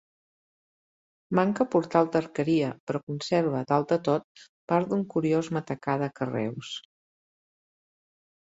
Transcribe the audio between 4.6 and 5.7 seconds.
part d'un curiós